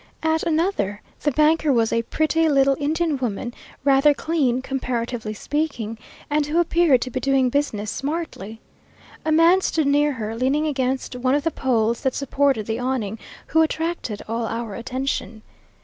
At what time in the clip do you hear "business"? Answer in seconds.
7.51-7.91